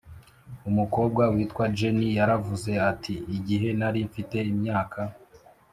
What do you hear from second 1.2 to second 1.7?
witwa